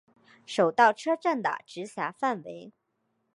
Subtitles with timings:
[0.47, 2.73] 手稻车站的直辖范围。